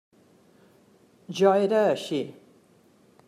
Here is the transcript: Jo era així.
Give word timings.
Jo 1.41 1.53
era 1.67 1.85
així. 1.91 2.25